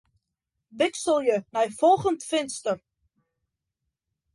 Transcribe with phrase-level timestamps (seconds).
[0.77, 2.77] Wikselje nei folgjend finster.